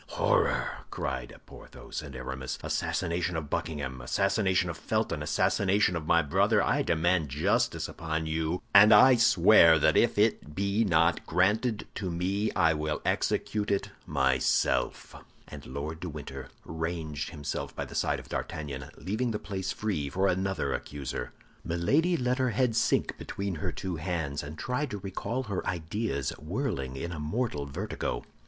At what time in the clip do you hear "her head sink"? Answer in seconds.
22.39-23.15